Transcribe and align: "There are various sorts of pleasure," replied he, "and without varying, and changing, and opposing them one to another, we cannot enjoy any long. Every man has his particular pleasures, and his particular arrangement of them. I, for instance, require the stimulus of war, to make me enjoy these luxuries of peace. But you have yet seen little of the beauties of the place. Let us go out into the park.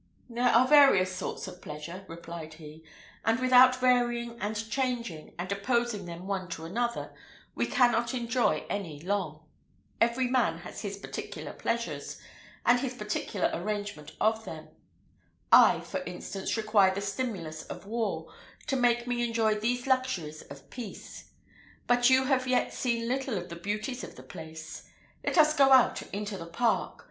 "There 0.31 0.49
are 0.49 0.67
various 0.67 1.15
sorts 1.15 1.47
of 1.47 1.61
pleasure," 1.61 2.05
replied 2.07 2.55
he, 2.55 2.83
"and 3.23 3.39
without 3.39 3.75
varying, 3.75 4.35
and 4.41 4.55
changing, 4.71 5.35
and 5.37 5.51
opposing 5.51 6.07
them 6.07 6.25
one 6.25 6.47
to 6.47 6.65
another, 6.65 7.13
we 7.53 7.67
cannot 7.67 8.15
enjoy 8.15 8.65
any 8.67 8.99
long. 8.99 9.45
Every 10.01 10.25
man 10.27 10.57
has 10.61 10.81
his 10.81 10.97
particular 10.97 11.53
pleasures, 11.53 12.19
and 12.65 12.79
his 12.79 12.95
particular 12.95 13.51
arrangement 13.53 14.13
of 14.19 14.43
them. 14.43 14.69
I, 15.51 15.81
for 15.81 16.01
instance, 16.05 16.57
require 16.57 16.95
the 16.95 17.01
stimulus 17.01 17.61
of 17.61 17.85
war, 17.85 18.33
to 18.65 18.75
make 18.75 19.05
me 19.05 19.23
enjoy 19.23 19.53
these 19.53 19.85
luxuries 19.85 20.41
of 20.41 20.71
peace. 20.71 21.29
But 21.85 22.09
you 22.09 22.23
have 22.23 22.47
yet 22.47 22.73
seen 22.73 23.07
little 23.07 23.37
of 23.37 23.49
the 23.49 23.55
beauties 23.55 24.03
of 24.03 24.15
the 24.15 24.23
place. 24.23 24.81
Let 25.23 25.37
us 25.37 25.55
go 25.55 25.71
out 25.71 26.01
into 26.11 26.39
the 26.39 26.47
park. 26.47 26.97